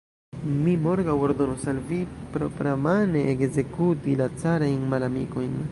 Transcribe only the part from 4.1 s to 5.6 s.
la carajn malamikojn.